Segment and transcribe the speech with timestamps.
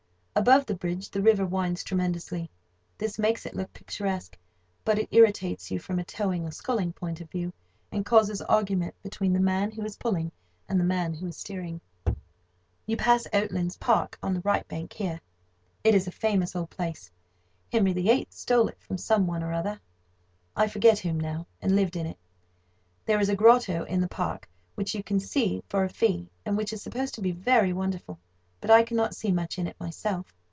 [0.33, 2.49] Above the bridge the river winds tremendously.
[2.97, 4.37] This makes it look picturesque;
[4.85, 7.51] but it irritates you from a towing or sculling point of view,
[7.91, 10.31] and causes argument between the man who is pulling
[10.69, 11.81] and the man who is steering.
[12.87, 15.19] You pass Oatlands Park on the right bank here.
[15.83, 17.11] It is a famous old place.
[17.71, 18.25] Henry VIII.
[18.29, 19.81] stole it from some one or the other,
[20.55, 22.17] I forget whom now, and lived in it.
[23.05, 26.55] There is a grotto in the park which you can see for a fee, and
[26.55, 28.17] which is supposed to be very wonderful;
[28.59, 30.35] but I cannot see much in it myself.